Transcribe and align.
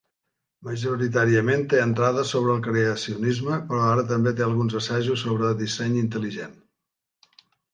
Majoritàriament 0.67 1.65
té 1.73 1.81
entrades 1.87 2.31
sobre 2.37 2.55
el 2.55 2.63
creacionisme, 2.69 3.59
però 3.73 3.83
ara 3.91 4.07
també 4.13 4.33
té 4.41 4.47
alguns 4.47 4.79
assajos 4.81 5.27
sobre 5.27 5.53
"disseny 5.61 6.01
intel·ligent". 6.01 6.61